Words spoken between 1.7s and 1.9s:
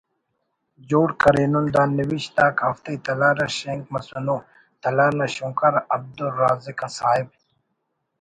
دا